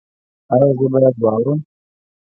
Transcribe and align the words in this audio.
ایا 0.53 0.67
زه 0.77 0.85
باید 0.93 1.15
واورم؟ 1.23 1.59